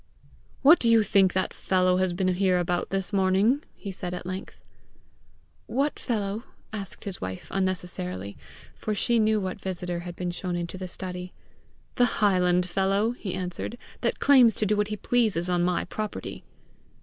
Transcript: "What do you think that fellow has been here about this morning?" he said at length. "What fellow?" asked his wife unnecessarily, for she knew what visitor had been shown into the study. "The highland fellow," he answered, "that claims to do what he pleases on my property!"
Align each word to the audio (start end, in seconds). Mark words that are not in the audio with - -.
"What 0.63 0.79
do 0.79 0.89
you 0.89 1.03
think 1.03 1.33
that 1.33 1.53
fellow 1.53 1.97
has 1.97 2.11
been 2.13 2.29
here 2.29 2.57
about 2.57 2.89
this 2.89 3.13
morning?" 3.13 3.61
he 3.75 3.91
said 3.91 4.15
at 4.15 4.25
length. 4.25 4.57
"What 5.67 5.99
fellow?" 5.99 6.43
asked 6.73 7.03
his 7.03 7.21
wife 7.21 7.47
unnecessarily, 7.51 8.35
for 8.75 8.95
she 8.95 9.19
knew 9.19 9.39
what 9.39 9.61
visitor 9.61 9.99
had 9.99 10.15
been 10.15 10.31
shown 10.31 10.55
into 10.55 10.79
the 10.79 10.87
study. 10.87 11.33
"The 11.97 12.17
highland 12.19 12.67
fellow," 12.67 13.11
he 13.11 13.35
answered, 13.35 13.77
"that 13.99 14.17
claims 14.19 14.55
to 14.55 14.65
do 14.65 14.75
what 14.75 14.87
he 14.87 14.97
pleases 14.97 15.47
on 15.47 15.61
my 15.61 15.85
property!" 15.85 16.43